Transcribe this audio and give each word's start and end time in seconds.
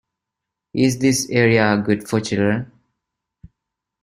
Is 0.73 0.97
this 0.97 1.29
area 1.29 1.77
good 1.85 2.09
for 2.09 2.19
children? 2.19 2.71